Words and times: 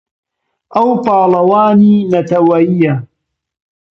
ئەو 0.75 0.89
پاڵەوانی 1.05 1.95
نەتەوەیییە. 2.11 2.95